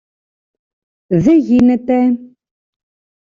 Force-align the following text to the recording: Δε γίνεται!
Δε 1.07 1.33
γίνεται! 1.35 2.17